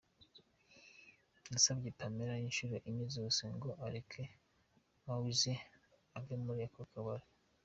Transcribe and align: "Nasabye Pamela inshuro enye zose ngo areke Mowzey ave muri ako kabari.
"Nasabye 1.49 1.89
Pamela 1.99 2.33
inshuro 2.45 2.75
enye 2.87 3.05
zose 3.15 3.41
ngo 3.55 3.69
areke 3.85 4.23
Mowzey 5.05 5.57
ave 6.17 6.33
muri 6.43 6.61
ako 6.69 6.81
kabari. 6.91 7.27